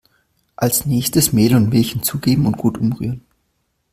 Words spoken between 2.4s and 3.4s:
und gut umrühren.